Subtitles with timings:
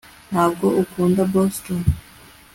[0.31, 1.81] ntabwo ukunda boston